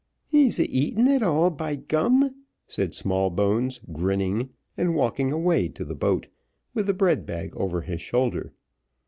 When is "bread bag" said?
6.95-7.55